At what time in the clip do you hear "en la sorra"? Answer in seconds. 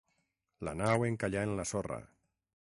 1.49-2.01